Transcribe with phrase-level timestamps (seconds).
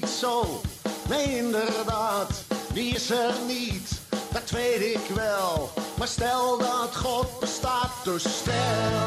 [0.00, 0.60] niet zo,
[1.08, 3.90] nee inderdaad, die is er niet.
[4.32, 9.06] Dat weet ik wel, maar stel dat God bestaat, dus stel.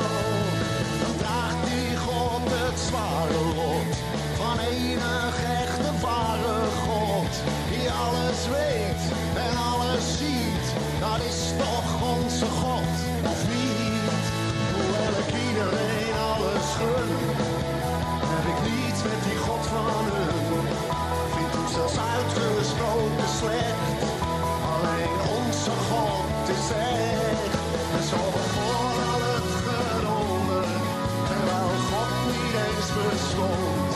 [1.02, 3.96] Dan draagt die God het zware lot
[4.36, 7.34] van enig echte ware God.
[7.70, 9.02] Die alles weet
[9.48, 10.66] en alles ziet,
[11.00, 12.92] dat is toch onze God,
[13.32, 14.24] of niet?
[14.74, 15.91] Hoewel ik iedereen
[24.74, 27.54] Alleen onze God is echt.
[27.96, 28.18] En zo
[28.54, 30.66] voor al het gedonder,
[31.28, 33.92] terwijl God niet eens bestond.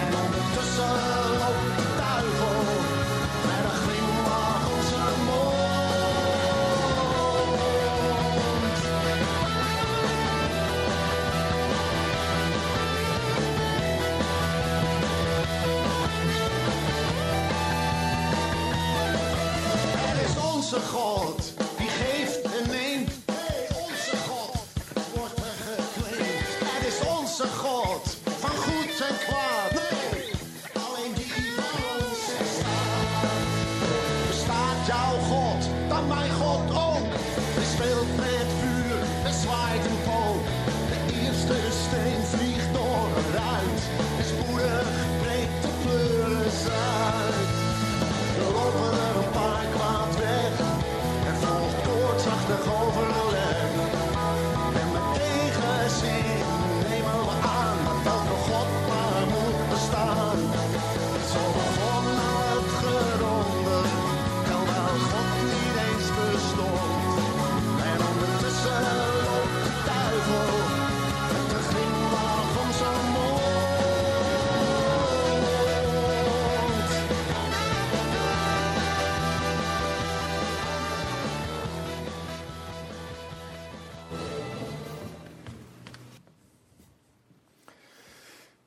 [0.00, 0.94] En ondertussen
[1.40, 1.75] loopt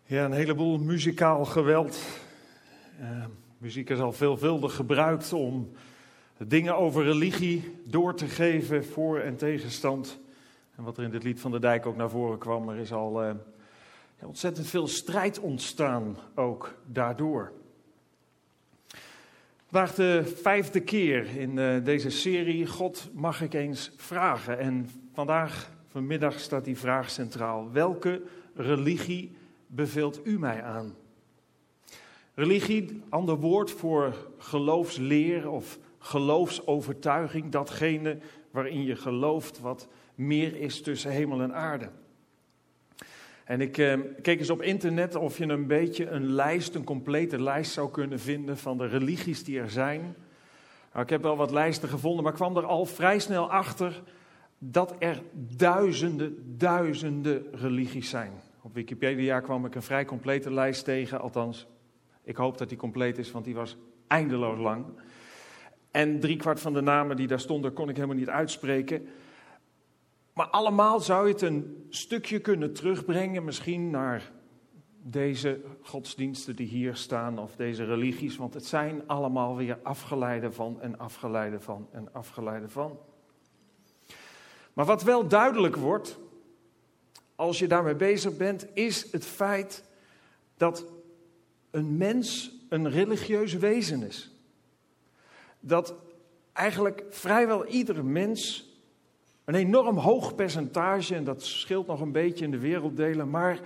[0.10, 2.00] Ja, een heleboel muzikaal geweld.
[3.00, 3.26] Eh,
[3.58, 5.72] muziek is al veelvuldig gebruikt om
[6.38, 10.20] dingen over religie door te geven, voor- en tegenstand.
[10.76, 12.92] En wat er in dit lied van de Dijk ook naar voren kwam, er is
[12.92, 13.32] al eh,
[14.24, 17.52] ontzettend veel strijd ontstaan ook daardoor.
[19.68, 24.60] Vandaag de vijfde keer in eh, deze serie God mag ik eens vragen.
[24.60, 27.72] En vandaag, vanmiddag, staat die vraag centraal.
[27.72, 28.22] Welke
[28.56, 29.38] religie
[29.70, 30.96] beveelt u mij aan?
[32.34, 38.18] Religie, ander woord voor geloofsleer of geloofsovertuiging, datgene
[38.52, 41.90] waarin je gelooft wat meer is tussen hemel en aarde.
[43.44, 47.42] En ik eh, keek eens op internet of je een beetje een lijst, een complete
[47.42, 50.16] lijst zou kunnen vinden van de religies die er zijn.
[50.92, 54.02] Nou, ik heb wel wat lijsten gevonden, maar kwam er al vrij snel achter
[54.58, 58.32] dat er duizenden, duizenden religies zijn.
[58.62, 61.68] Op Wikipedia kwam ik een vrij complete lijst tegen, althans,
[62.24, 63.78] ik hoop dat die compleet is, want die was
[64.08, 64.86] eindeloos lang.
[65.92, 69.08] En driekwart van de namen die daar stonden, kon ik helemaal niet uitspreken.
[70.34, 74.32] Maar allemaal zou je het een stukje kunnen terugbrengen, misschien naar
[75.02, 80.82] deze godsdiensten die hier staan, of deze religies, want het zijn allemaal weer afgeleiden van
[80.82, 83.00] en afgeleiden van en afgeleiden van.
[84.74, 86.20] Maar wat wel duidelijk wordt,
[87.40, 89.84] als je daarmee bezig bent, is het feit
[90.58, 90.86] dat
[91.72, 94.32] een mens een religieus wezen is.
[95.60, 95.96] Dat
[96.54, 98.70] eigenlijk vrijwel iedere mens
[99.46, 103.60] een enorm hoog percentage, en dat scheelt nog een beetje in de werelddelen, maar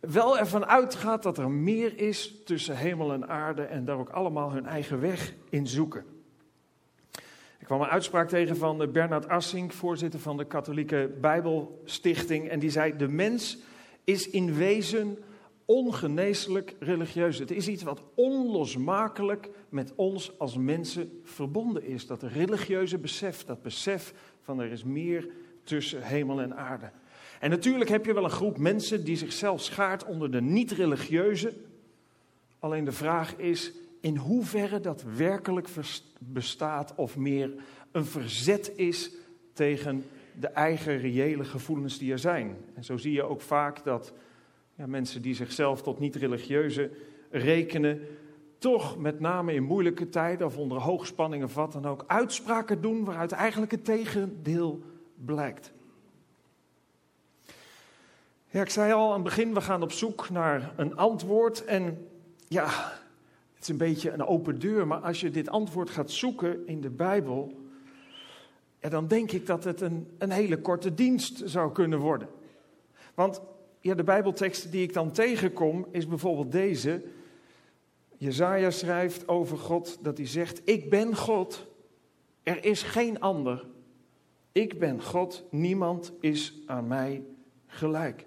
[0.00, 4.52] wel ervan uitgaat dat er meer is tussen hemel en aarde en daar ook allemaal
[4.52, 6.13] hun eigen weg in zoeken.
[7.64, 12.70] Ik kwam een uitspraak tegen van Bernard Assink, voorzitter van de Katholieke Bijbelstichting, en die
[12.70, 13.58] zei: De mens
[14.04, 15.18] is in wezen
[15.64, 17.38] ongeneeslijk religieus.
[17.38, 22.06] Het is iets wat onlosmakelijk met ons als mensen verbonden is.
[22.06, 25.28] Dat religieuze besef, dat besef van er is meer
[25.62, 26.90] tussen hemel en aarde.
[27.40, 31.54] En natuurlijk heb je wel een groep mensen die zichzelf schaart onder de niet-religieuze.
[32.58, 33.72] Alleen de vraag is
[34.04, 35.68] in hoeverre dat werkelijk
[36.18, 37.54] bestaat of meer
[37.92, 39.10] een verzet is
[39.52, 40.04] tegen
[40.40, 42.56] de eigen reële gevoelens die er zijn.
[42.74, 44.12] En zo zie je ook vaak dat
[44.74, 46.90] ja, mensen die zichzelf tot niet-religieuze
[47.30, 48.00] rekenen,
[48.58, 53.04] toch met name in moeilijke tijden of onder hoogspanning of wat dan ook, uitspraken doen
[53.04, 54.82] waaruit eigenlijk het tegendeel
[55.24, 55.72] blijkt.
[58.48, 61.64] Ja, ik zei al aan het begin, we gaan op zoek naar een antwoord.
[61.64, 62.08] En
[62.48, 62.92] ja,
[63.64, 66.90] is een beetje een open deur, maar als je dit antwoord gaat zoeken in de
[66.90, 67.60] Bijbel,
[68.80, 72.28] ja, dan denk ik dat het een, een hele korte dienst zou kunnen worden.
[73.14, 73.40] Want
[73.80, 77.02] ja, de Bijbeltekst die ik dan tegenkom is bijvoorbeeld deze.
[78.16, 81.66] Jezaja schrijft over God dat hij zegt, ik ben God,
[82.42, 83.66] er is geen ander.
[84.52, 87.24] Ik ben God, niemand is aan mij
[87.66, 88.26] gelijk.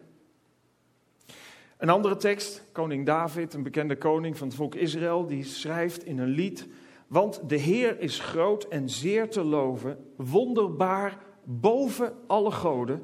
[1.78, 6.20] Een andere tekst, koning David, een bekende koning van het volk Israël, die schrijft in
[6.20, 6.68] een lied:
[7.08, 13.02] Want de Heer is groot en zeer te loven, wonderbaar boven alle goden.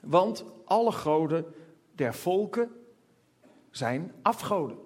[0.00, 1.44] Want alle goden
[1.94, 2.70] der volken
[3.70, 4.76] zijn afgoden.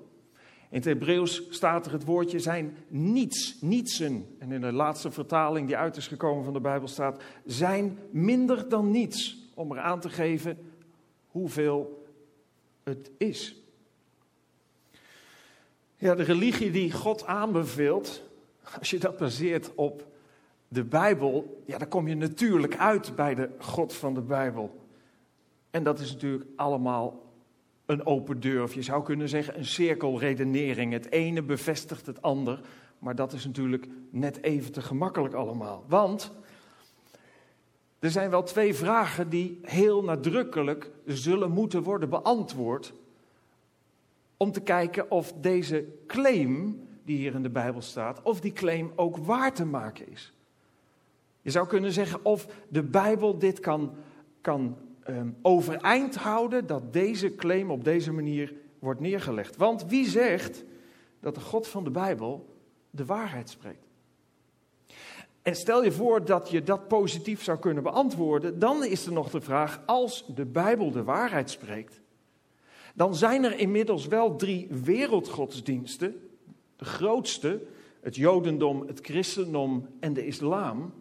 [0.71, 4.27] In het Hebreeuws staat er het woordje zijn niets, nietsen.
[4.39, 8.69] En in de laatste vertaling die uit is gekomen van de Bijbel staat zijn minder
[8.69, 9.51] dan niets.
[9.55, 10.59] Om er aan te geven
[11.27, 12.02] hoeveel
[12.85, 13.57] het is.
[15.97, 18.23] Ja, de religie die God aanbeveelt,
[18.79, 20.07] als je dat baseert op
[20.69, 24.81] de Bijbel, ja, dan kom je natuurlijk uit bij de God van de Bijbel.
[25.71, 27.33] En dat is natuurlijk allemaal
[27.87, 30.93] een open deur, of je zou kunnen zeggen een cirkelredenering.
[30.93, 32.61] Het ene bevestigt het ander,
[32.99, 35.85] maar dat is natuurlijk net even te gemakkelijk allemaal.
[35.89, 36.33] Want
[38.03, 42.93] er zijn wel twee vragen die heel nadrukkelijk zullen moeten worden beantwoord.
[44.37, 48.93] Om te kijken of deze claim die hier in de Bijbel staat, of die claim
[48.97, 50.33] ook waar te maken is.
[51.43, 53.95] Je zou kunnen zeggen of de Bijbel dit kan,
[54.41, 54.77] kan
[55.09, 59.57] um, overeind houden, dat deze claim op deze manier wordt neergelegd.
[59.57, 60.65] Want wie zegt
[61.21, 62.57] dat de God van de Bijbel
[62.91, 63.82] de waarheid spreekt?
[65.43, 69.31] En stel je voor dat je dat positief zou kunnen beantwoorden, dan is er nog
[69.31, 72.01] de vraag, als de Bijbel de waarheid spreekt,
[72.95, 76.29] dan zijn er inmiddels wel drie wereldgodsdiensten,
[76.77, 77.63] de grootste,
[78.01, 80.93] het Jodendom, het Christendom en de Islam,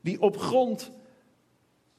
[0.00, 0.90] die op grond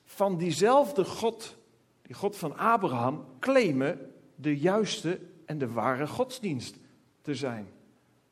[0.03, 1.57] van diezelfde God,
[2.01, 6.75] die God van Abraham, claimen de juiste en de ware godsdienst
[7.21, 7.67] te zijn.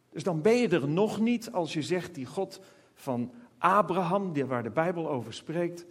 [0.10, 2.60] Dus dan ben je er nog niet als je zegt die God
[3.06, 5.86] van Abraham, waar de Bijbel over spreekt,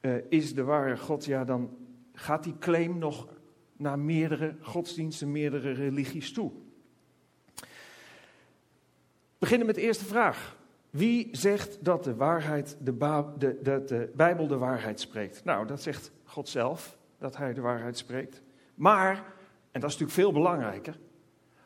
[0.00, 1.76] uh, is de ware God, ja, dan
[2.12, 3.28] gaat die claim nog
[3.76, 6.52] naar meerdere godsdiensten, meerdere religies toe.
[7.54, 7.66] We
[9.38, 10.56] beginnen met de eerste vraag.
[10.90, 12.96] Wie zegt dat de, waarheid, de,
[13.38, 15.44] de, de, de Bijbel de waarheid spreekt?
[15.44, 18.42] Nou, dat zegt God zelf, dat hij de waarheid spreekt.
[18.74, 19.16] Maar,
[19.70, 20.98] en dat is natuurlijk veel belangrijker,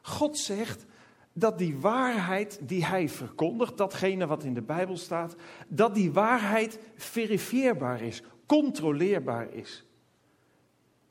[0.02, 0.86] God zegt
[1.32, 5.36] dat die waarheid die hij verkondigt, datgene wat in de Bijbel staat,
[5.68, 9.84] dat die waarheid verifieerbaar is, controleerbaar is.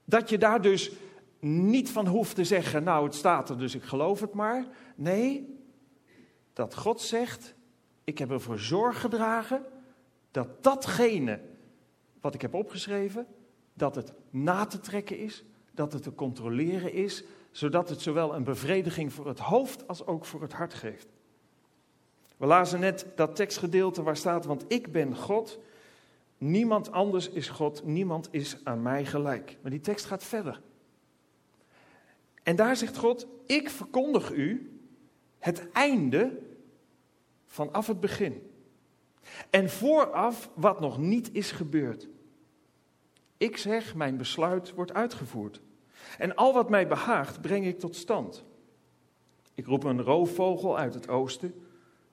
[0.05, 0.91] Dat je daar dus
[1.39, 4.67] niet van hoeft te zeggen, nou het staat er dus ik geloof het maar.
[4.95, 5.59] Nee,
[6.53, 7.55] dat God zegt,
[8.03, 9.65] ik heb ervoor zorg gedragen
[10.31, 11.39] dat datgene
[12.21, 13.27] wat ik heb opgeschreven,
[13.73, 18.43] dat het na te trekken is, dat het te controleren is, zodat het zowel een
[18.43, 21.07] bevrediging voor het hoofd als ook voor het hart geeft.
[22.37, 25.59] We lazen net dat tekstgedeelte waar staat, want ik ben God,
[26.37, 29.57] niemand anders is God, niemand is aan mij gelijk.
[29.61, 30.61] Maar die tekst gaat verder.
[32.43, 34.79] En daar zegt God, ik verkondig u
[35.39, 36.39] het einde
[37.45, 38.51] vanaf het begin.
[39.49, 42.07] En vooraf wat nog niet is gebeurd.
[43.37, 45.61] Ik zeg, mijn besluit wordt uitgevoerd.
[46.17, 48.43] En al wat mij behaagt, breng ik tot stand.
[49.53, 51.65] Ik roep een roofvogel uit het oosten,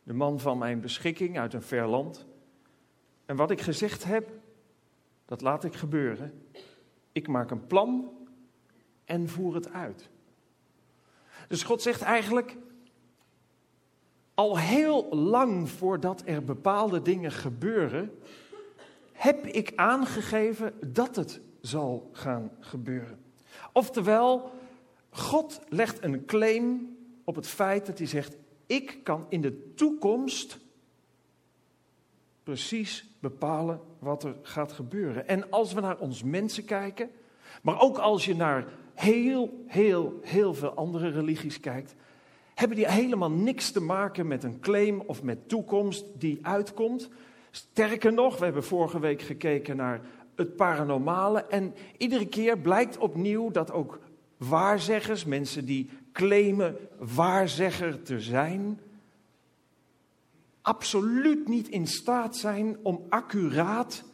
[0.02, 2.26] de man van mijn beschikking uit een ver land.
[3.26, 4.30] En wat ik gezegd heb,
[5.24, 6.42] dat laat ik gebeuren.
[7.12, 8.10] Ik maak een plan
[9.04, 10.08] en voer het uit.
[11.48, 12.56] Dus God zegt eigenlijk,
[14.34, 18.18] al heel lang voordat er bepaalde dingen gebeuren,
[19.12, 23.18] heb ik aangegeven dat het zal gaan gebeuren.
[23.72, 24.50] Oftewel,
[25.10, 28.36] God legt een claim op het feit dat hij zegt:
[28.66, 30.58] Ik kan in de toekomst
[32.42, 35.28] precies bepalen wat er gaat gebeuren.
[35.28, 37.10] En als we naar ons mensen kijken,
[37.62, 41.94] maar ook als je naar heel, heel, heel veel andere religies kijkt,
[42.54, 47.08] hebben die helemaal niks te maken met een claim of met toekomst die uitkomt.
[47.50, 50.00] Sterker nog, we hebben vorige week gekeken naar
[50.38, 51.44] het paranormale.
[51.44, 53.98] En iedere keer blijkt opnieuw dat ook
[54.36, 58.80] waarzeggers, mensen die claimen waarzegger te zijn,
[60.62, 64.04] absoluut niet in staat zijn om accuraat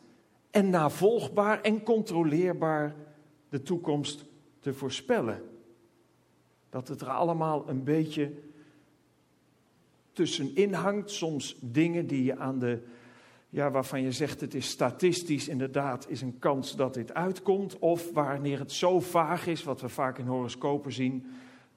[0.51, 2.95] en navolgbaar en controleerbaar
[3.49, 4.25] de toekomst
[4.61, 5.43] te voorspellen.
[6.71, 8.33] Dat het er allemaal een beetje
[10.13, 11.11] tussenin hangt.
[11.11, 12.83] Soms dingen die je aan de,
[13.55, 17.79] ja, waarvan je zegt het is statistisch inderdaad, is een kans dat dit uitkomt.
[17.79, 21.27] Of wanneer het zo vaag is, wat we vaak in horoscopen zien,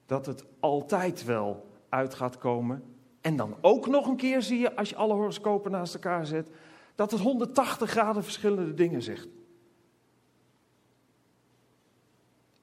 [0.06, 2.82] dat het altijd wel uit gaat komen.
[3.20, 6.50] En dan ook nog een keer zie je, als je alle horoscopen naast elkaar zet,
[6.94, 9.28] dat het 180 graden verschillende dingen zegt.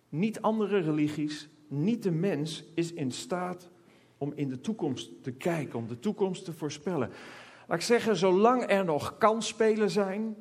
[0.10, 3.70] Niet andere religies, niet de mens is in staat
[4.18, 7.10] om in de toekomst te kijken, om de toekomst te voorspellen.
[7.68, 10.36] Laat ik zeggen, zolang er nog kansspelen zijn,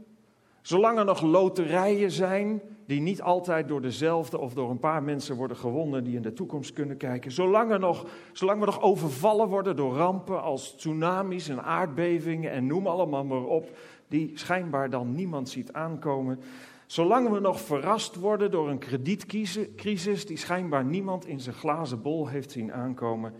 [0.62, 5.36] zolang er nog loterijen zijn, die niet altijd door dezelfde of door een paar mensen
[5.36, 9.48] worden gewonnen die in de toekomst kunnen kijken, zolang, er nog, zolang we nog overvallen
[9.48, 13.76] worden door rampen als tsunamis en aardbevingen en noem allemaal maar op,
[14.08, 16.40] die schijnbaar dan niemand ziet aankomen,
[16.86, 22.28] Zolang we nog verrast worden door een kredietcrisis die schijnbaar niemand in zijn glazen bol
[22.28, 23.32] heeft zien aankomen,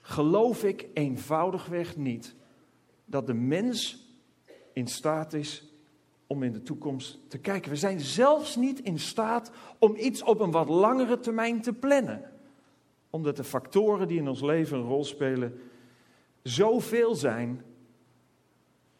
[0.00, 2.34] geloof ik eenvoudigweg niet
[3.08, 4.06] dat de mens
[4.72, 5.72] in staat is
[6.26, 7.70] om in de toekomst te kijken.
[7.70, 12.30] We zijn zelfs niet in staat om iets op een wat langere termijn te plannen.
[13.10, 15.60] Omdat de factoren die in ons leven een rol spelen
[16.42, 17.62] zoveel zijn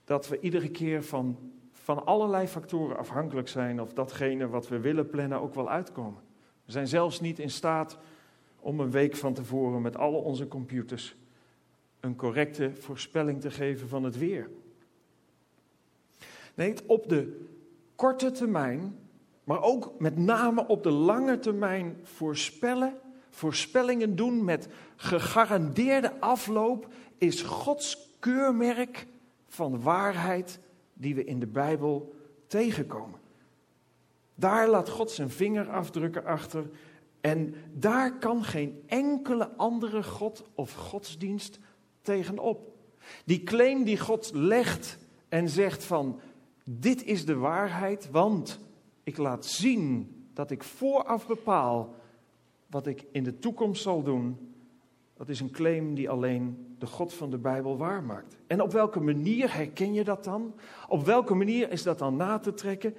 [0.05, 1.39] dat we iedere keer van
[1.89, 6.21] van allerlei factoren afhankelijk zijn of datgene wat we willen plannen ook wel uitkomen.
[6.65, 7.99] We zijn zelfs niet in staat
[8.61, 11.17] om een week van tevoren met alle onze computers
[12.01, 14.51] een correcte voorspelling te geven van het weer.
[16.55, 17.47] Nee, op de
[17.95, 18.99] korte termijn,
[19.45, 22.95] maar ook met name op de lange termijn voorspellen,
[23.31, 26.89] voorspellingen doen met gegarandeerde afloop,
[27.19, 29.07] is Gods keurmerk
[29.47, 30.59] van waarheid
[30.95, 32.15] die we in de Bijbel
[32.47, 33.21] tegenkomen.
[34.35, 36.71] Daar laat God zijn vingerafdrukken achter
[37.21, 41.59] en daar kan geen enkele andere God of godsdienst
[42.09, 42.73] tegenop.
[43.25, 44.99] Die claim die God legt
[45.29, 46.21] en zegt van
[46.65, 48.59] dit is de waarheid, want
[49.03, 51.95] ik laat zien dat ik vooraf bepaal
[52.67, 54.55] wat ik in de toekomst zal doen,
[55.17, 58.37] dat is een claim die alleen de God van de Bijbel waarmaakt.
[58.47, 60.55] En op welke manier herken je dat dan?
[60.89, 62.95] Op welke manier is dat dan na te trekken?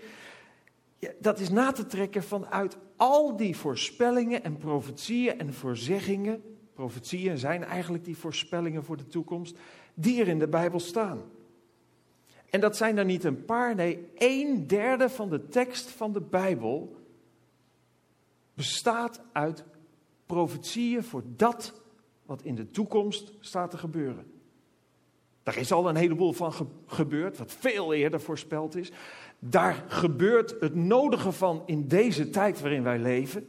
[1.20, 6.58] Dat is na te trekken vanuit al die voorspellingen en profetieën en voorzeggingen.
[6.80, 9.58] Profetieën zijn eigenlijk die voorspellingen voor de toekomst,
[9.94, 11.22] die er in de Bijbel staan.
[12.50, 16.22] En dat zijn er niet een paar, nee, een derde van de tekst van de
[16.22, 16.96] Bijbel
[18.54, 19.64] bestaat uit
[20.26, 21.82] profetieën voor dat
[22.26, 24.32] wat in de toekomst staat te gebeuren.
[25.44, 26.54] Daar is al een heleboel van
[26.86, 28.92] gebeurd, wat veel eerder voorspeld is.
[29.40, 33.42] Daar gebeurt het nodige van in deze tijd waarin wij leven.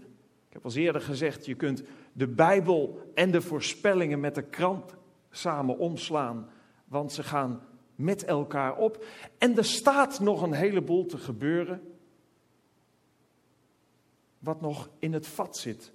[0.49, 1.83] Ik heb al eerder gezegd, je kunt
[2.13, 4.95] de Bijbel en de voorspellingen met de krant
[5.31, 6.51] samen omslaan,
[6.85, 7.63] want ze gaan
[7.95, 9.05] met elkaar op.
[9.39, 11.83] En er staat nog een heleboel te gebeuren,
[14.39, 15.93] wat nog in het vat zit.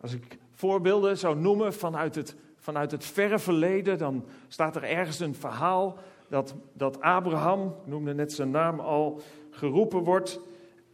[0.00, 5.20] Als ik voorbeelden zou noemen vanuit het, vanuit het verre verleden, dan staat er ergens
[5.20, 9.20] een verhaal dat, dat Abraham, ik noemde net zijn naam al,
[9.50, 10.40] geroepen wordt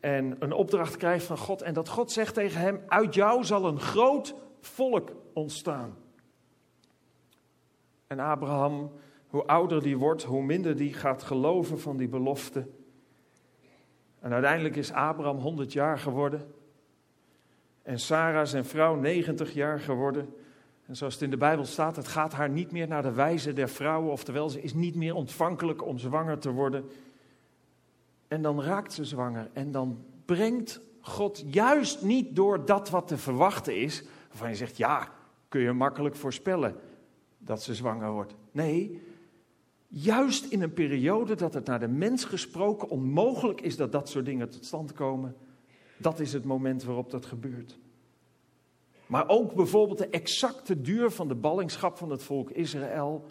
[0.00, 1.62] en een opdracht krijgt van God.
[1.62, 5.96] En dat God zegt tegen hem, uit jou zal een groot volk ontstaan.
[8.06, 8.92] En Abraham,
[9.26, 12.66] hoe ouder die wordt, hoe minder die gaat geloven van die belofte.
[14.18, 16.54] En uiteindelijk is Abraham 100 jaar geworden.
[17.82, 20.34] En Sarah, zijn vrouw, 90 jaar geworden.
[20.86, 23.52] En zoals het in de Bijbel staat, het gaat haar niet meer naar de wijze
[23.52, 26.90] der vrouwen, oftewel ze is niet meer ontvankelijk om zwanger te worden.
[28.28, 33.18] En dan raakt ze zwanger en dan brengt God juist niet door dat wat te
[33.18, 35.08] verwachten is, waarvan je zegt, ja,
[35.48, 36.76] kun je makkelijk voorspellen
[37.38, 38.34] dat ze zwanger wordt.
[38.52, 39.02] Nee,
[39.88, 44.24] juist in een periode dat het naar de mens gesproken onmogelijk is dat dat soort
[44.24, 45.36] dingen tot stand komen,
[45.98, 47.78] dat is het moment waarop dat gebeurt.
[49.06, 53.26] Maar ook bijvoorbeeld de exacte duur van de ballingschap van het volk Israël.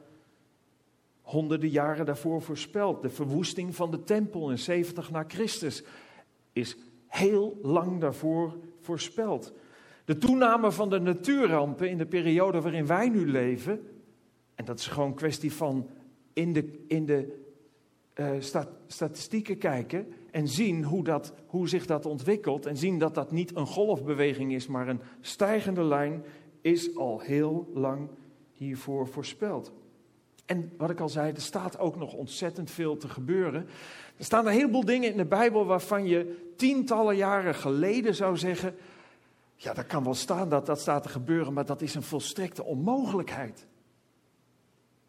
[1.26, 3.02] Honderden jaren daarvoor voorspeld.
[3.02, 5.84] De verwoesting van de tempel in 70 na Christus
[6.54, 6.78] is
[7.08, 9.54] heel lang daarvoor voorspeld.
[10.06, 13.88] De toename van de natuurrampen in de periode waarin wij nu leven.
[14.56, 15.90] En dat is gewoon een kwestie van
[16.34, 17.44] in de, in de
[18.16, 18.30] uh,
[18.88, 22.66] statistieken kijken en zien hoe, dat, hoe zich dat ontwikkelt.
[22.66, 26.24] En zien dat dat niet een golfbeweging is, maar een stijgende lijn,
[26.62, 28.10] is al heel lang
[28.52, 29.74] hiervoor voorspeld.
[30.46, 33.68] En wat ik al zei, er staat ook nog ontzettend veel te gebeuren.
[34.18, 38.76] Er staan een heleboel dingen in de Bijbel waarvan je tientallen jaren geleden zou zeggen:
[39.56, 42.64] ja, dat kan wel staan dat dat staat te gebeuren, maar dat is een volstrekte
[42.64, 43.68] onmogelijkheid.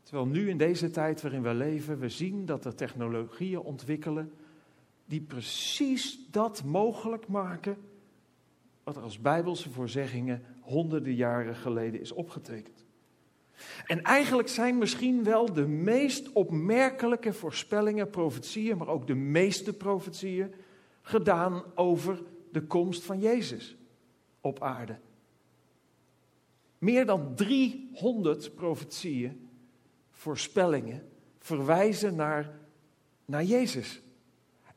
[0.02, 4.33] Terwijl nu in deze tijd waarin we leven, we zien dat er technologieën ontwikkelen
[5.05, 7.76] die precies dat mogelijk maken
[8.85, 12.86] wat er als bijbelse voorzeggingen honderden jaren geleden is opgetekend.
[13.86, 20.54] En eigenlijk zijn misschien wel de meest opmerkelijke voorspellingen, profetieën, maar ook de meeste profetieën
[21.02, 22.22] gedaan over
[22.52, 23.76] de komst van Jezus
[24.40, 24.98] op aarde.
[26.78, 29.48] Meer dan 300 profetieën,
[30.10, 31.08] voorspellingen,
[31.38, 32.58] verwijzen naar,
[33.25, 34.02] naar Jezus.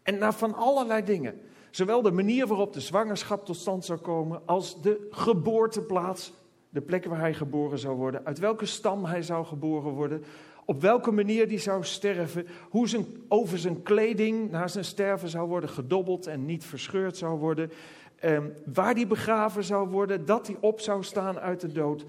[0.04, 1.42] En naar van allerlei dingen.
[1.72, 6.34] Zowel de manier waarop de zwangerschap tot stand zou komen, als de geboorteplaats,
[6.70, 10.24] de plek waar hij geboren zou worden, uit welke stam hij zou geboren worden,
[10.66, 15.48] op welke manier die zou sterven, hoe zijn, over zijn kleding na zijn sterven zou
[15.48, 17.72] worden gedobbeld en niet verscheurd zou worden,
[18.16, 18.38] eh,
[18.74, 22.06] waar die begraven zou worden, dat hij op zou staan uit de dood.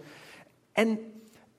[0.73, 0.99] En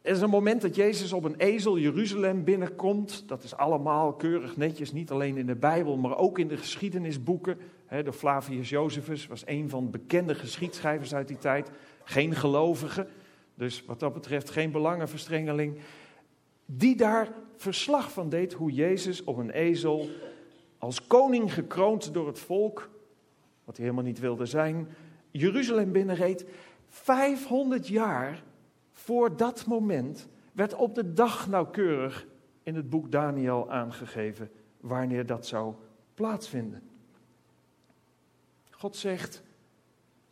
[0.01, 3.24] er is een moment dat Jezus op een ezel Jeruzalem binnenkomt.
[3.27, 7.58] Dat is allemaal keurig netjes, niet alleen in de Bijbel, maar ook in de geschiedenisboeken.
[8.03, 11.72] de Flavius Josephus was een van de bekende geschiedschrijvers uit die tijd.
[12.03, 13.08] Geen gelovige,
[13.55, 15.79] dus wat dat betreft geen belangenverstrengeling.
[16.65, 20.10] Die daar verslag van deed hoe Jezus op een ezel,
[20.77, 22.89] als koning gekroond door het volk,
[23.63, 24.88] wat hij helemaal niet wilde zijn,
[25.31, 26.46] Jeruzalem binnenreed.
[26.88, 28.43] 500 jaar
[28.91, 32.27] voor dat moment werd op de dag nauwkeurig
[32.63, 35.74] in het boek Daniel aangegeven wanneer dat zou
[36.13, 36.81] plaatsvinden.
[38.70, 39.44] God zegt: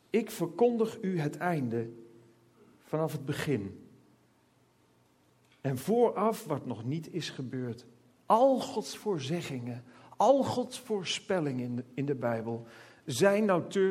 [0.09, 1.89] Ik verkondig u het einde
[2.79, 3.87] vanaf het begin.
[5.61, 7.85] En vooraf wat nog niet is gebeurd.
[8.25, 9.83] Al Gods voorzeggingen,
[10.17, 12.65] al Gods voorspellingen in de, in de Bijbel
[13.05, 13.45] zijn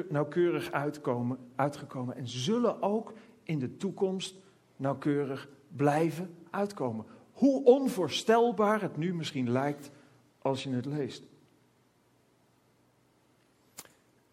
[0.09, 4.37] nauwkeurig uitkomen, uitgekomen en zullen ook in de toekomst
[4.76, 7.04] nauwkeurig blijven uitkomen.
[7.33, 9.90] Hoe onvoorstelbaar het nu misschien lijkt
[10.38, 11.22] als je het leest.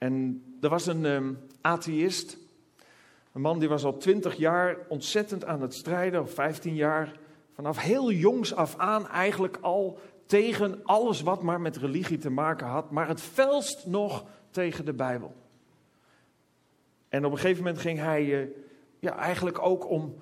[0.05, 2.37] En er was een um, atheïst,
[3.31, 7.19] een man die was al twintig jaar ontzettend aan het strijden, of vijftien jaar,
[7.53, 12.67] vanaf heel jongs af aan eigenlijk al tegen alles wat maar met religie te maken
[12.67, 15.35] had, maar het felst nog tegen de Bijbel.
[17.09, 18.47] En op een gegeven moment ging hij uh,
[18.99, 20.15] ja, eigenlijk ook om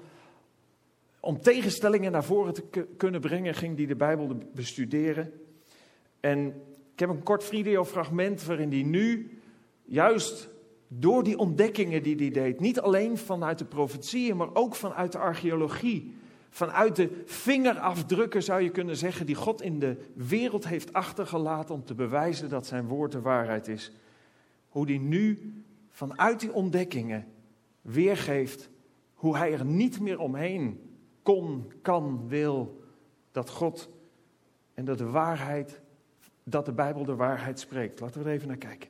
[1.19, 5.33] om tegenstellingen naar voren te kunnen brengen, ging hij de Bijbel bestuderen.
[6.19, 6.47] En
[6.93, 9.37] ik heb een kort videofragment waarin hij nu,
[9.83, 10.49] juist
[10.87, 15.17] door die ontdekkingen die hij deed, niet alleen vanuit de profetieën, maar ook vanuit de
[15.17, 16.15] archeologie,
[16.49, 21.83] vanuit de vingerafdrukken zou je kunnen zeggen, die God in de wereld heeft achtergelaten om
[21.83, 23.91] te bewijzen dat zijn woord de waarheid is.
[24.67, 25.53] Hoe hij nu
[25.89, 27.27] vanuit die ontdekkingen
[27.81, 28.69] weergeeft
[29.23, 30.79] hoe hij er niet meer omheen
[31.21, 32.83] kon, kan, wil
[33.31, 33.89] dat God
[34.73, 35.81] en dat de waarheid,
[36.43, 37.99] dat de Bijbel de waarheid spreekt.
[37.99, 38.89] Laten we er even naar kijken.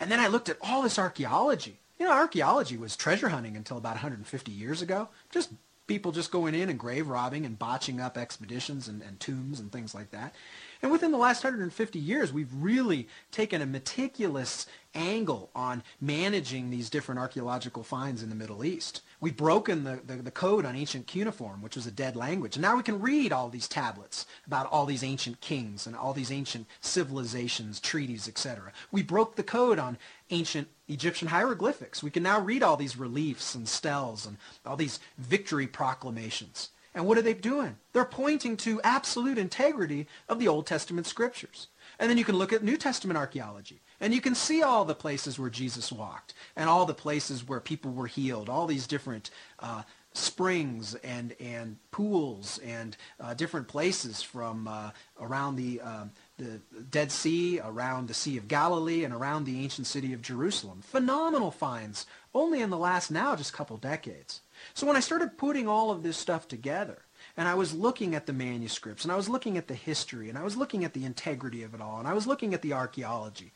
[0.00, 1.78] And then I looked at all this archaeology.
[1.98, 5.10] You know, archaeology was treasure hunting until about 150 years ago.
[5.30, 5.50] Just
[5.86, 9.72] people just going in and grave robbing and botching up expeditions and, and tombs and
[9.72, 10.34] things like that.
[10.82, 16.90] And within the last 150 years, we've really taken a meticulous angle on managing these
[16.90, 19.02] different archaeological finds in the Middle East.
[19.20, 22.56] We've broken the, the, the, code on ancient cuneiform, which was a dead language.
[22.56, 26.14] And now we can read all these tablets about all these ancient kings and all
[26.14, 28.72] these ancient civilizations, treaties, etc.
[28.90, 29.98] We broke the code on
[30.30, 32.02] ancient Egyptian hieroglyphics.
[32.02, 36.70] We can now read all these reliefs and stels and all these victory proclamations.
[36.94, 37.76] And what are they doing?
[37.92, 41.68] They're pointing to absolute integrity of the Old Testament scriptures.
[41.98, 43.80] And then you can look at New Testament archaeology.
[44.00, 47.60] And you can see all the places where Jesus walked and all the places where
[47.60, 49.82] people were healed, all these different uh,
[50.12, 56.60] springs and, and pools and uh, different places from uh, around the, um, the
[56.90, 60.82] Dead Sea, around the Sea of Galilee, and around the ancient city of Jerusalem.
[60.82, 64.40] Phenomenal finds, only in the last now just couple decades.
[64.74, 67.02] So when I started putting all of this stuff together,
[67.36, 70.36] and I was looking at the manuscripts, and I was looking at the history, and
[70.36, 72.72] I was looking at the integrity of it all, and I was looking at the
[72.72, 73.52] archaeology,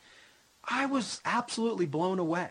[0.68, 2.50] I was absolutely blown away.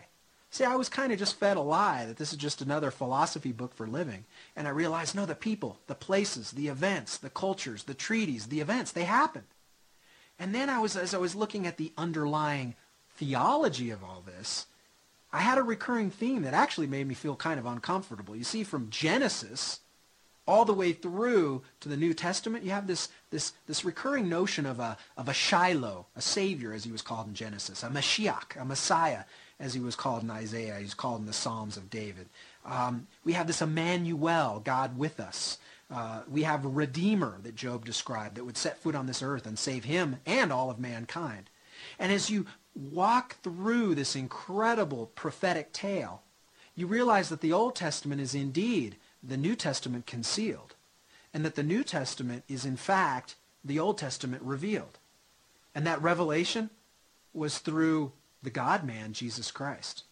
[0.50, 3.50] See, I was kind of just fed a lie that this is just another philosophy
[3.50, 4.24] book for living.
[4.54, 8.60] And I realized, no, the people, the places, the events, the cultures, the treaties, the
[8.60, 9.46] events, they happened.
[10.38, 12.76] And then I was, as I was looking at the underlying
[13.16, 14.66] theology of all this,
[15.32, 18.36] I had a recurring theme that actually made me feel kind of uncomfortable.
[18.36, 19.80] You see, from Genesis
[20.46, 24.66] all the way through to the New Testament, you have this, this, this recurring notion
[24.66, 28.60] of a, of a Shiloh, a Savior, as he was called in Genesis, a Mashiach,
[28.60, 29.24] a Messiah,
[29.60, 32.28] as he was called in Isaiah, he's called in the Psalms of David.
[32.64, 35.58] Um, we have this Emmanuel, God with us.
[35.90, 39.46] Uh, we have a Redeemer that Job described that would set foot on this earth
[39.46, 41.50] and save him and all of mankind.
[41.98, 46.22] And as you walk through this incredible prophetic tale,
[46.74, 50.74] you realize that the Old Testament is indeed the New Testament concealed,
[51.32, 54.98] and that the New Testament is in fact the Old Testament revealed.
[55.74, 56.70] And that revelation
[57.32, 60.04] was through the God-man, Jesus Christ.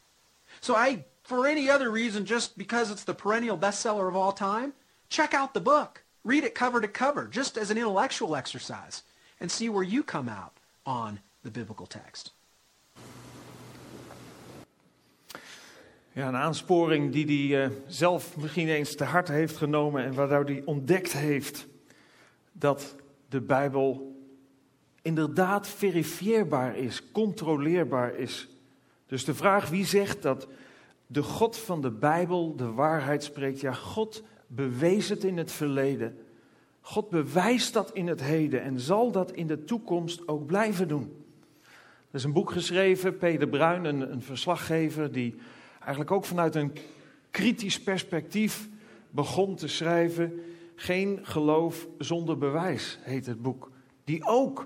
[0.61, 4.73] So I, for any other reason, just because it's the perennial bestseller of all time,
[5.09, 6.03] check out the book.
[6.25, 9.03] Read it cover to cover, just as an intellectual exercise,
[9.39, 10.53] and see where you come out
[10.87, 12.31] on the biblical text.
[16.15, 20.45] Ja, een aansporing die hij uh, zelf misschien eens te harte heeft genomen en waardoor
[20.45, 21.67] hij ontdekt heeft
[22.53, 22.97] dat
[23.29, 24.17] de Bijbel
[25.03, 28.49] inderdaad verifieerbaar is, controleerbaar is.
[29.07, 30.49] Dus de vraag wie zegt dat
[31.07, 36.19] de God van de Bijbel de waarheid spreekt, ja, God bewees het in het verleden.
[36.81, 41.25] God bewijst dat in het heden en zal dat in de toekomst ook blijven doen.
[42.11, 45.35] Er is een boek geschreven, Peter Bruin, een, een verslaggever, die
[45.83, 46.73] eigenlijk ook vanuit een
[47.31, 48.69] kritisch perspectief
[49.11, 50.41] begon te schrijven.
[50.75, 53.71] Geen geloof zonder bewijs heet het boek.
[54.05, 54.65] Die ook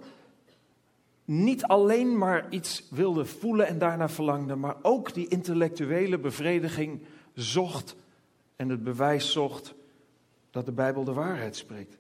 [1.24, 7.00] niet alleen maar iets wilde voelen en daarna verlangde, maar ook die intellectuele bevrediging
[7.34, 7.96] zocht
[8.56, 9.74] en het bewijs zocht
[10.50, 11.96] dat de Bijbel de waarheid spreekt.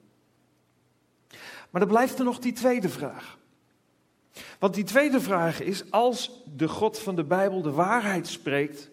[1.70, 3.38] Maar er blijft er nog die tweede vraag.
[4.58, 8.90] Want die tweede vraag is, als de God van de Bijbel de waarheid spreekt,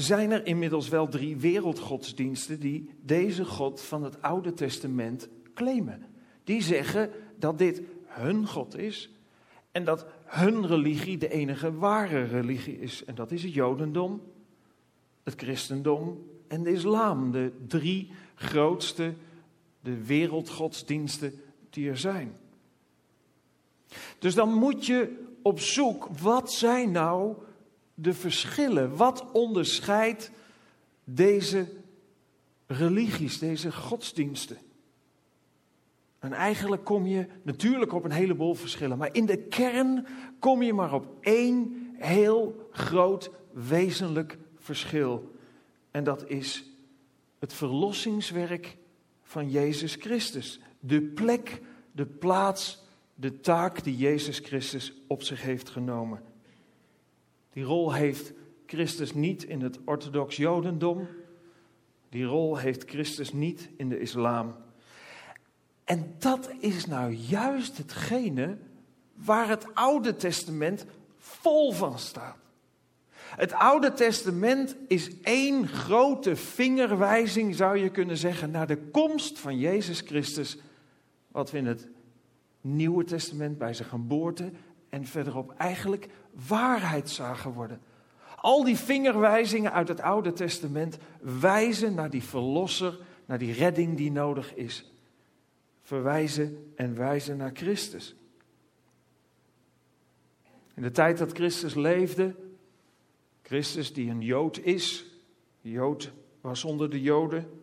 [0.00, 6.06] zijn er inmiddels wel drie wereldgodsdiensten die deze God van het Oude Testament claimen.
[6.44, 9.10] Die zeggen dat dit hun God is
[9.72, 13.04] en dat hun religie de enige ware religie is.
[13.04, 14.22] En dat is het Jodendom,
[15.22, 17.30] het Christendom en de Islam.
[17.30, 19.14] De drie grootste,
[19.80, 21.32] de wereldgodsdiensten
[21.70, 22.36] die er zijn.
[24.18, 27.34] Dus dan moet je op zoek, wat zijn nou
[28.02, 28.96] de verschillen?
[28.96, 30.30] Wat onderscheidt
[31.04, 31.68] deze
[32.66, 34.58] religies, deze godsdiensten?
[36.18, 40.06] En eigenlijk kom je natuurlijk op een heleboel verschillen, maar in de kern
[40.38, 45.34] kom je maar op één heel groot wezenlijk verschil.
[45.90, 46.64] En dat is
[47.38, 48.76] het verlossingswerk
[49.22, 50.60] van Jezus Christus.
[50.80, 52.84] De plek, de plaats,
[53.14, 56.22] de taak die Jezus Christus op zich heeft genomen.
[57.52, 58.32] Die rol heeft
[58.66, 61.08] Christus niet in het orthodox Jodendom.
[62.08, 64.54] Die rol heeft Christus niet in de islam.
[65.84, 68.56] En dat is nou juist hetgene
[69.14, 70.86] waar het Oude Testament
[71.18, 72.36] vol van staat.
[73.36, 79.58] Het Oude Testament is één grote vingerwijzing, zou je kunnen zeggen, naar de komst van
[79.58, 80.58] Jezus Christus.
[81.28, 81.88] Wat we in het
[82.60, 84.50] Nieuwe Testament bij zijn geboorte
[84.90, 86.08] en verderop eigenlijk
[86.46, 87.80] waarheid zagen worden.
[88.36, 94.12] Al die vingerwijzingen uit het Oude Testament wijzen naar die verlosser, naar die redding die
[94.12, 94.92] nodig is.
[95.82, 98.14] Verwijzen en wijzen naar Christus.
[100.74, 102.34] In de tijd dat Christus leefde,
[103.42, 105.06] Christus die een Jood is,
[105.60, 107.60] Jood was onder de Joden,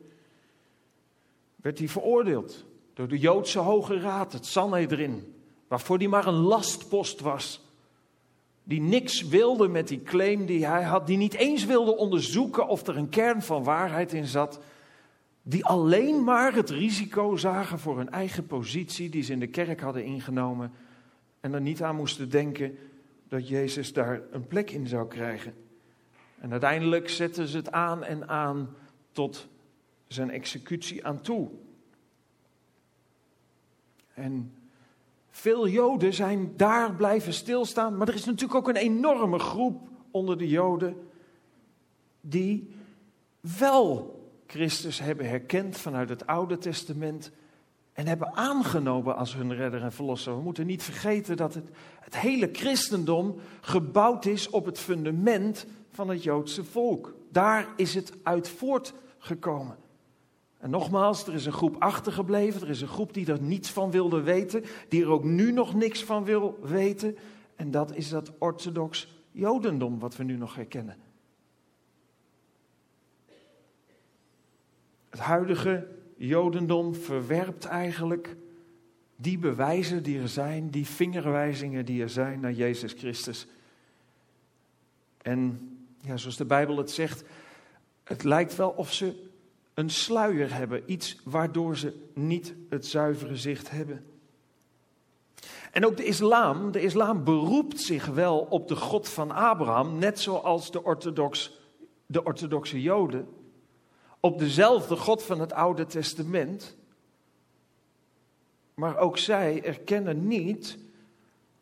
[1.56, 5.37] werd hij veroordeeld door de Joodse Hoge Raad, het Sanhedrin,
[5.67, 7.65] waarvoor hij maar een lastpost was
[8.67, 12.88] die niks wilde met die claim die hij had, die niet eens wilde onderzoeken of
[12.88, 14.60] er een kern van waarheid in zat,
[15.41, 19.80] die alleen maar het risico zagen voor hun eigen positie die ze in de kerk
[19.80, 20.71] hadden ingenomen
[21.39, 22.77] en er niet aan moesten denken
[23.27, 25.53] dat Jezus daar een plek in zou krijgen.
[26.39, 28.75] En uiteindelijk zetten ze het aan en aan
[29.12, 29.47] tot
[30.08, 31.49] zijn executie aan toe.
[34.13, 34.53] En
[35.38, 40.38] veel Joden zijn daar blijven stilstaan, maar er is natuurlijk ook een enorme groep onder
[40.38, 40.95] de Joden
[42.21, 42.76] die
[43.58, 44.15] wel
[44.47, 47.32] Christus hebben herkend vanuit het Oude Testament
[47.93, 50.36] en hebben aangenomen als hun redder en verlosser.
[50.36, 51.69] We moeten niet vergeten dat het,
[52.00, 57.13] het hele christendom gebouwd is op het fundament van het Joodse volk.
[57.32, 59.78] Daar is het uit voortgekomen.
[60.58, 63.91] En nogmaals, er is een groep achtergebleven, er is een groep die er niets van
[63.91, 67.17] wilde weten, die er ook nu nog niks van wil weten.
[67.56, 70.98] En dat is dat orthodox Jodendom wat we nu nog herkennen.
[75.10, 78.36] Het huidige Jodendom verwerpt eigenlijk
[79.15, 83.48] die bewijzen die er zijn, die vingerwijzingen die er zijn naar Jezus Christus.
[85.22, 85.60] En
[86.02, 87.24] ja, zoals de Bijbel het zegt,
[88.04, 89.27] het lijkt wel of ze
[89.78, 94.06] een sluier hebben, iets waardoor ze niet het zuivere zicht hebben.
[95.72, 100.20] En ook de islam, de islam beroept zich wel op de God van Abraham, net
[100.20, 101.60] zoals de, orthodox,
[102.06, 103.28] de orthodoxe Joden,
[104.20, 106.78] op dezelfde God van het Oude Testament.
[108.74, 110.78] Maar ook zij erkennen niet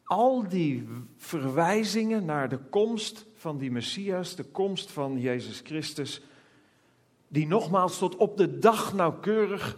[0.03, 6.21] al die verwijzingen naar de komst van die Messias, de komst van Jezus Christus,
[7.35, 9.77] die nogmaals tot op de dag nauwkeurig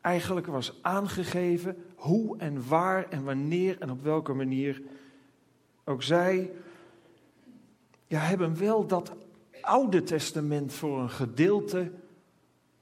[0.00, 4.82] eigenlijk was aangegeven hoe en waar en wanneer en op welke manier.
[5.84, 6.52] Ook zij
[8.06, 9.12] ja, hebben wel dat
[9.60, 11.92] Oude Testament voor een gedeelte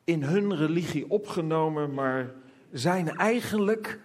[0.04, 2.34] in hun religie opgenomen, maar
[2.72, 4.00] zijn eigenlijk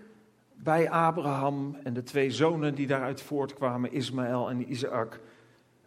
[0.54, 5.20] bij Abraham en de twee zonen die daaruit voortkwamen, Ismaël en Isaac,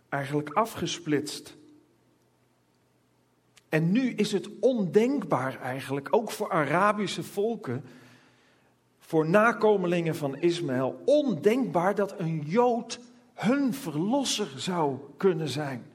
[0.08, 1.60] eigenlijk afgesplitst.
[3.72, 7.84] En nu is het ondenkbaar eigenlijk, ook voor Arabische volken,
[8.98, 13.00] voor nakomelingen van Ismaël, ondenkbaar dat een Jood
[13.34, 15.86] hun verlosser zou kunnen zijn.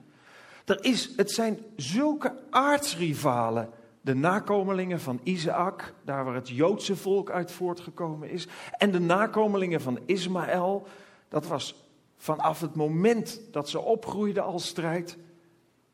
[0.65, 3.69] Er is, het zijn zulke aardsrivalen,
[4.01, 9.81] de nakomelingen van Isaac, daar waar het Joodse volk uit voortgekomen is, en de nakomelingen
[9.81, 10.87] van Ismaël,
[11.29, 11.85] dat was
[12.17, 15.17] vanaf het moment dat ze opgroeiden al strijd.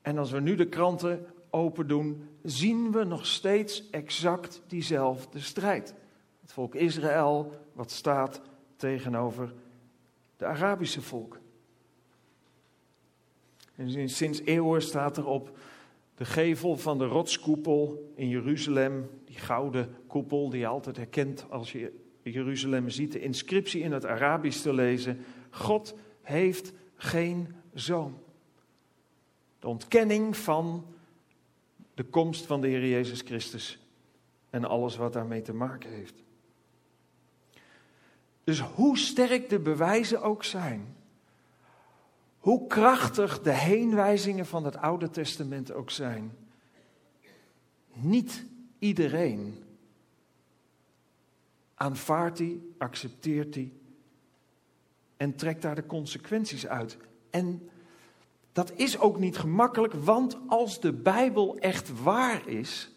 [0.02, 5.96] En als we nu de kranten open doen, zien we nog steeds exact diezelfde strijd.
[6.42, 8.42] Het volk Israël, wat staat
[8.76, 9.54] tegenover
[10.38, 11.42] de Arabische volken.
[13.76, 15.58] En sinds eeuwen staat er op
[16.16, 21.72] de gevel van de rotskoepel in Jeruzalem, die gouden koepel die je altijd herkent als
[21.72, 28.18] je Jeruzalem ziet, de inscriptie in het Arabisch te lezen: God heeft geen zoon.
[29.60, 30.86] De ontkenning van
[31.94, 33.80] de komst van de Heer Jezus Christus
[34.50, 36.24] en alles wat daarmee te maken heeft.
[38.44, 40.96] Dus hoe sterk de bewijzen ook zijn,
[42.38, 46.38] hoe krachtig de heenwijzingen van het Oude Testament ook zijn,
[47.94, 48.46] niet
[48.80, 49.64] iedereen
[51.76, 53.82] aanvaardt die, accepteert die
[55.18, 56.98] en trekt daar de consequenties uit.
[57.30, 57.70] En
[58.54, 62.92] dat is ook niet gemakkelijk, want als de Bijbel echt waar is,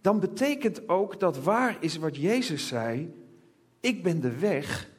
[0.00, 3.14] dan betekent ook dat waar is wat Jezus zei:
[3.80, 4.90] Ik ben de weg,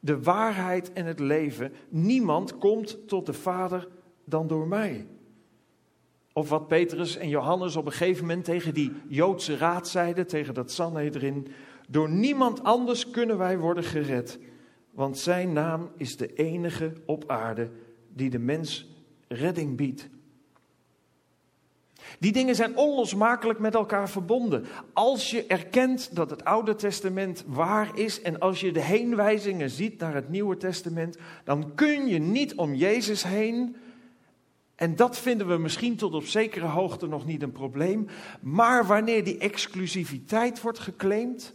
[0.00, 1.72] de waarheid en het leven.
[1.88, 3.88] Niemand komt tot de Vader
[4.24, 5.06] dan door mij.
[6.32, 10.54] Of wat Petrus en Johannes op een gegeven moment tegen die Joodse raad zeiden, tegen
[10.54, 11.46] dat Sanhedrin.
[11.88, 14.38] Door niemand anders kunnen wij worden gered,
[14.92, 17.70] want zijn naam is de enige op aarde
[18.08, 18.90] die de mens
[19.28, 20.08] redding biedt.
[22.18, 24.64] Die dingen zijn onlosmakelijk met elkaar verbonden.
[24.92, 29.98] Als je erkent dat het Oude Testament waar is en als je de heenwijzingen ziet
[29.98, 33.76] naar het Nieuwe Testament, dan kun je niet om Jezus heen.
[34.74, 38.06] En dat vinden we misschien tot op zekere hoogte nog niet een probleem.
[38.40, 41.54] Maar wanneer die exclusiviteit wordt geclaimd,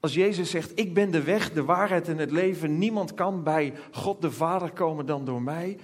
[0.00, 3.74] als Jezus zegt, ik ben de weg, de waarheid en het leven, niemand kan bij
[3.92, 5.78] God de Vader komen dan door mij,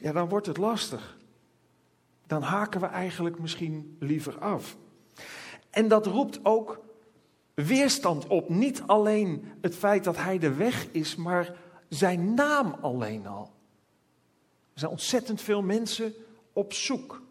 [0.00, 1.16] ja, dan wordt het lastig.
[2.26, 4.76] Dan haken we eigenlijk misschien liever af.
[5.70, 6.80] En dat roept ook
[7.54, 8.48] weerstand op.
[8.48, 11.56] Niet alleen het feit dat hij de weg is, maar
[11.88, 13.50] zijn naam alleen al.
[14.72, 16.14] Er zijn ontzettend veel mensen
[16.52, 17.22] op zoek.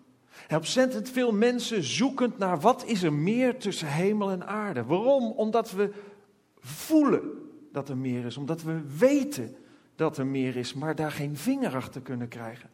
[0.47, 4.83] En ontzettend veel mensen zoekend naar wat is er meer tussen hemel en aarde.
[4.83, 5.31] Waarom?
[5.31, 5.93] Omdat we
[6.67, 7.21] voelen
[7.71, 8.37] dat er meer is.
[8.37, 9.55] Omdat we weten
[9.95, 12.69] dat er meer is, maar daar geen vinger achter kunnen krijgen.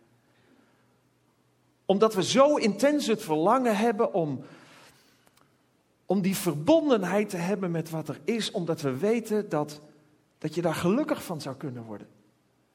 [1.86, 4.41] Omdat we zo intens het verlangen hebben om,
[6.06, 9.82] om die verbondenheid te hebben met wat er is, omdat we weten dat,
[10.38, 12.08] dat je daar gelukkig van zou kunnen worden.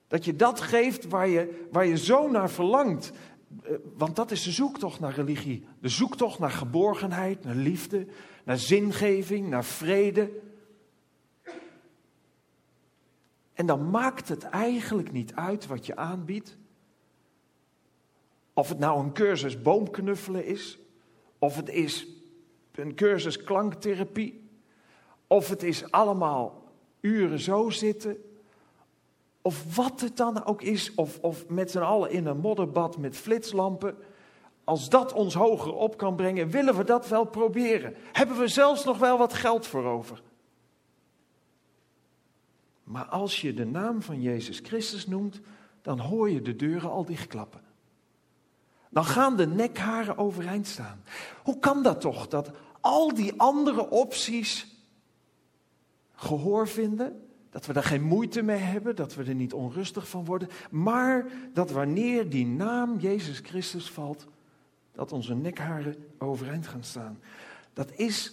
[0.08, 3.12] Dat je dat geeft waar je, waar je zo naar verlangt.
[3.62, 5.64] Eh, want dat is de zoektocht naar religie.
[5.80, 8.06] De zoektocht naar geborgenheid, naar liefde,
[8.44, 10.30] naar zingeving, naar vrede.
[13.58, 16.56] En dan maakt het eigenlijk niet uit wat je aanbiedt.
[18.52, 20.78] Of het nou een cursus boomknuffelen is,
[21.38, 22.06] of het is
[22.72, 24.48] een cursus klanktherapie,
[25.26, 28.16] of het is allemaal uren zo zitten,
[29.42, 33.16] of wat het dan ook is, of, of met z'n allen in een modderbad met
[33.16, 33.96] flitslampen.
[34.64, 37.94] als dat ons hoger op kan brengen, willen we dat wel proberen.
[38.12, 40.22] Hebben we zelfs nog wel wat geld voor over.
[42.88, 45.40] Maar als je de naam van Jezus Christus noemt,
[45.82, 47.60] dan hoor je de deuren al dichtklappen.
[48.90, 51.02] Dan gaan de nekharen overeind staan.
[51.42, 54.66] Hoe kan dat toch, dat al die andere opties
[56.14, 57.22] gehoor vinden?
[57.50, 61.26] Dat we daar geen moeite mee hebben, dat we er niet onrustig van worden, maar
[61.52, 64.26] dat wanneer die naam Jezus Christus valt,
[64.92, 67.20] dat onze nekharen overeind gaan staan.
[67.72, 68.32] Dat is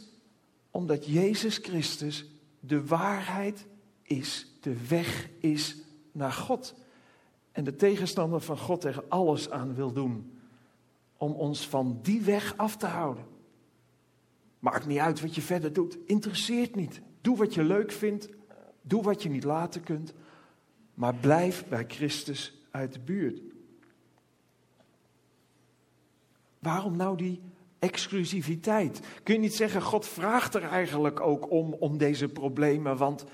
[0.72, 2.26] omdat Jezus Christus
[2.60, 3.66] de waarheid
[4.06, 5.78] is, de weg is
[6.12, 6.76] naar God.
[7.52, 10.40] En de tegenstander van God er alles aan wil doen
[11.18, 13.26] om ons van die weg af te houden.
[14.60, 17.02] Maakt niet uit wat je verder doet, interesseert niet.
[17.22, 18.30] Doe wat je leuk vindt,
[18.82, 20.14] doe wat je niet laten kunt,
[20.94, 23.42] maar blijf bij Christus uit de buurt.
[26.60, 27.42] Waarom nou die
[27.80, 29.00] exclusiviteit?
[29.24, 33.26] Kun je niet zeggen, God vraagt er eigenlijk ook om, om deze problemen, want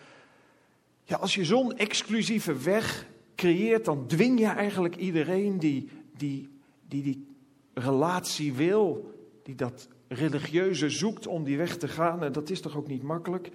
[1.17, 5.89] als je zo'n exclusieve weg creëert, dan dwing je eigenlijk iedereen die
[6.21, 6.49] die,
[6.87, 7.27] die, die
[7.73, 12.23] relatie wil, die dat religieuze zoekt om die weg te gaan.
[12.23, 13.51] En dat is toch ook niet makkelijk?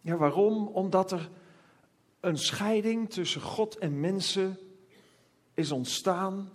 [0.00, 0.66] Ja, waarom?
[0.66, 1.30] Omdat er
[2.20, 4.58] een scheiding tussen God en mensen
[5.54, 6.50] is ontstaan.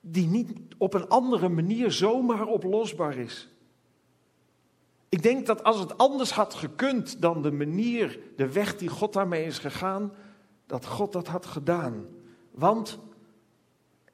[0.00, 3.48] Die niet op een andere manier zomaar oplosbaar is.
[5.10, 9.12] Ik denk dat als het anders had gekund dan de manier, de weg die God
[9.12, 10.12] daarmee is gegaan,
[10.66, 12.06] dat God dat had gedaan.
[12.50, 12.98] Want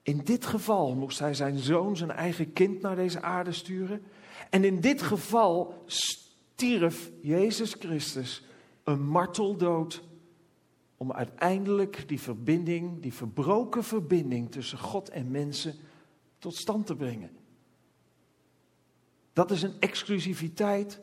[0.02, 4.02] in dit geval moest hij zijn zoon, zijn eigen kind naar deze aarde sturen.
[4.50, 8.44] En in dit geval stierf Jezus Christus
[8.84, 10.02] een marteldood
[10.96, 15.74] om uiteindelijk die verbinding, die verbroken verbinding tussen God en mensen
[16.38, 17.30] tot stand te brengen.
[19.36, 21.00] Dat is een exclusiviteit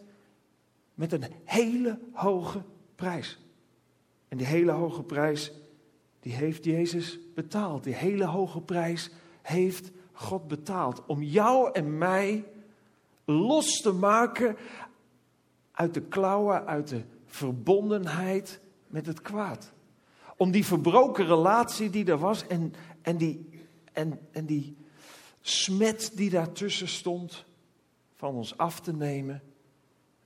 [0.93, 2.61] met een hele hoge
[2.95, 3.39] prijs.
[4.27, 5.51] En die hele hoge prijs,
[6.19, 7.83] die heeft Jezus betaald.
[7.83, 9.09] Die hele hoge prijs
[9.41, 11.05] heeft God betaald.
[11.05, 12.45] Om jou en mij
[13.25, 14.57] los te maken
[15.71, 19.71] uit de klauwen, uit de verbondenheid met het kwaad.
[20.37, 23.49] Om die verbroken relatie die er was en, en, die,
[23.91, 24.77] en, en die
[25.41, 27.45] smet die daartussen stond,
[28.23, 29.43] van ons af te nemen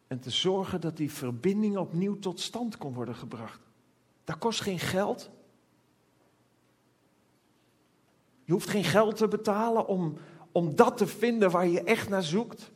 [0.08, 3.60] en te zorgen dat die verbinding opnieuw tot stand kon worden gebracht.
[4.24, 5.30] Dat kost geen geld.
[8.44, 10.18] Je hoeft geen geld te betalen om,
[10.52, 12.72] om dat te vinden waar je echt naar zoekt.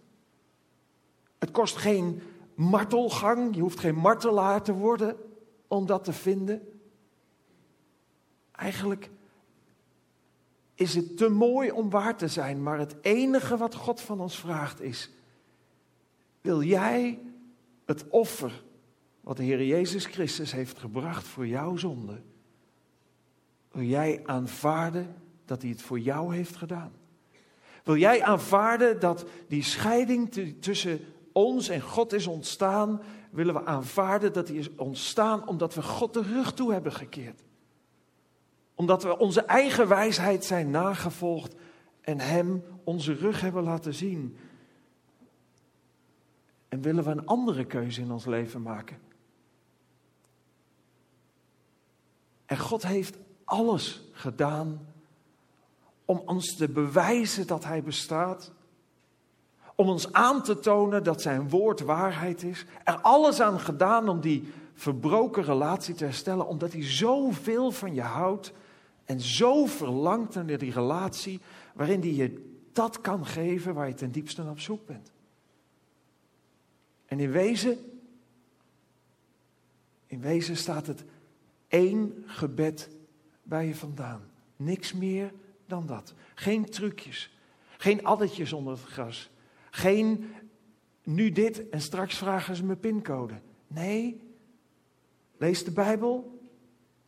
[1.38, 2.22] Het kost geen
[2.56, 5.18] martelgang, je hoeft geen martelaar te worden
[5.68, 6.82] om dat te vinden.
[8.52, 9.10] Eigenlijk
[10.82, 14.40] is het te mooi om waar te zijn, maar het enige wat God van ons
[14.40, 15.10] vraagt is:
[16.42, 17.20] wil jij
[17.86, 18.64] het offer
[19.22, 22.22] wat de Heer Jezus Christus heeft gebracht voor jouw zonde,
[23.72, 25.16] wil jij aanvaarden
[25.46, 26.92] dat hij het voor jou heeft gedaan?
[27.84, 31.00] Wil jij aanvaarden dat die scheiding tussen
[31.32, 33.02] ons en God is ontstaan?
[33.32, 37.42] Willen we aanvaarden dat die is ontstaan omdat we God de rug toe hebben gekeerd?
[38.82, 41.56] Omdat we onze eigen wijsheid zijn nagevolgd
[42.02, 44.38] en Hem onze rug hebben laten zien.
[46.70, 48.98] En willen we een andere keuze in ons leven maken?
[52.46, 54.88] En God heeft alles gedaan
[56.06, 58.52] om ons te bewijzen dat Hij bestaat.
[59.76, 62.66] Om ons aan te tonen dat Zijn woord waarheid is.
[62.84, 68.02] Er alles aan gedaan om die verbroken relatie te herstellen, omdat Hij zoveel van je
[68.02, 68.54] houdt
[69.06, 71.40] en zo verlangt naar die relatie
[71.74, 75.12] waarin hij je dat kan geven waar je ten diepste op zoek bent.
[77.06, 77.78] En in wezen,
[80.08, 81.04] in wezen staat het
[81.68, 82.90] één gebed
[83.44, 84.22] bij je vandaan.
[84.56, 85.34] Niks meer
[85.66, 86.14] dan dat.
[86.36, 87.38] Geen trucjes,
[87.78, 89.30] geen addertjes onder het gras.
[89.70, 90.34] Geen
[91.04, 93.42] nu dit en straks vragen ze mijn pincode.
[93.68, 94.22] Nee,
[95.38, 96.40] lees de Bijbel,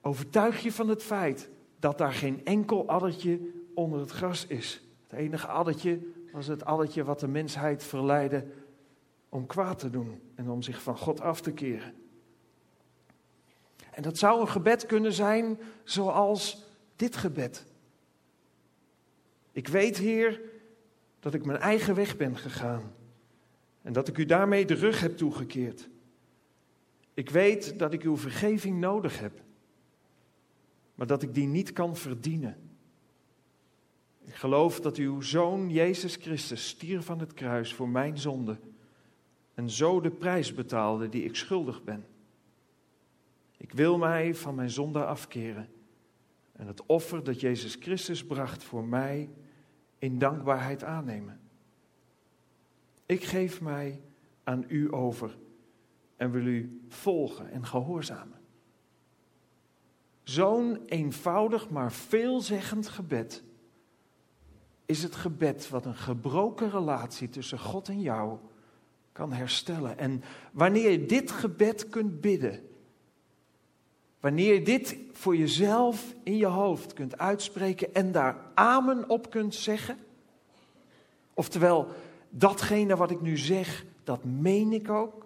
[0.01, 1.49] overtuig je van het feit
[1.83, 3.39] dat daar geen enkel addertje
[3.73, 4.81] onder het gras is.
[5.07, 5.99] Het enige addertje
[6.31, 8.45] was het addertje wat de mensheid verleidde
[9.29, 11.93] om kwaad te doen en om zich van God af te keren.
[13.91, 16.65] En dat zou een gebed kunnen zijn zoals
[16.95, 17.65] dit gebed.
[19.51, 20.41] Ik weet, Heer,
[21.19, 22.93] dat ik mijn eigen weg ben gegaan
[23.81, 25.89] en dat ik u daarmee de rug heb toegekeerd.
[27.13, 29.41] Ik weet dat ik uw vergeving nodig heb
[30.95, 32.57] maar dat ik die niet kan verdienen.
[34.25, 38.57] Ik geloof dat uw zoon Jezus Christus stierf van het kruis voor mijn zonde
[39.53, 42.05] en zo de prijs betaalde die ik schuldig ben.
[43.57, 45.69] Ik wil mij van mijn zonde afkeren
[46.51, 49.29] en het offer dat Jezus Christus bracht voor mij
[49.97, 51.39] in dankbaarheid aannemen.
[53.05, 54.01] Ik geef mij
[54.43, 55.37] aan u over
[56.15, 58.41] en wil u volgen en gehoorzamen.
[60.23, 63.43] Zo'n eenvoudig maar veelzeggend gebed
[64.85, 68.37] is het gebed wat een gebroken relatie tussen God en jou
[69.11, 69.97] kan herstellen.
[69.97, 72.67] En wanneer je dit gebed kunt bidden,
[74.19, 79.55] wanneer je dit voor jezelf in je hoofd kunt uitspreken en daar amen op kunt
[79.55, 79.97] zeggen,
[81.33, 81.87] oftewel
[82.29, 85.25] datgene wat ik nu zeg, dat meen ik ook,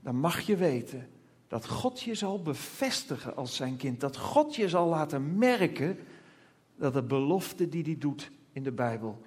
[0.00, 1.08] dan mag je weten
[1.48, 5.98] dat God je zal bevestigen als zijn kind, dat God je zal laten merken
[6.76, 9.22] dat de belofte die hij doet in de Bijbel,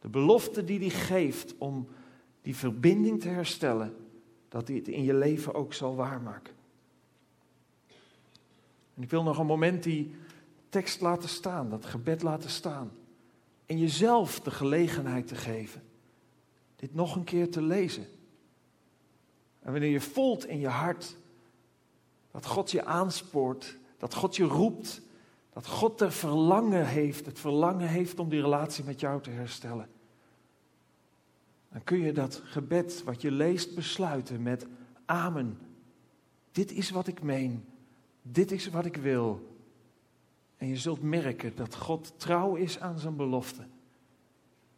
[0.00, 1.88] de belofte die hij geeft om
[2.42, 3.96] die verbinding te herstellen,
[4.48, 6.54] dat hij het in je leven ook zal waarmaken.
[8.94, 10.14] En ik wil nog een moment die
[10.68, 12.90] tekst laten staan, dat gebed laten staan.
[13.66, 15.82] En jezelf de gelegenheid te geven
[16.76, 18.06] dit nog een keer te lezen.
[19.64, 21.16] En wanneer je voelt in je hart
[22.30, 25.00] dat God je aanspoort, dat God je roept,
[25.52, 29.88] dat God er verlangen heeft, het verlangen heeft om die relatie met jou te herstellen.
[31.72, 34.66] Dan kun je dat gebed wat je leest besluiten met
[35.04, 35.58] Amen.
[36.52, 37.64] Dit is wat ik meen.
[38.22, 39.56] Dit is wat ik wil.
[40.56, 43.66] En je zult merken dat God trouw is aan zijn belofte.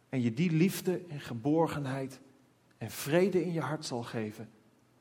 [0.09, 2.19] En je die liefde en geborgenheid
[2.77, 4.49] en vrede in je hart zal geven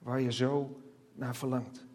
[0.07, 0.81] waar je zo
[1.15, 1.86] naar verlangt.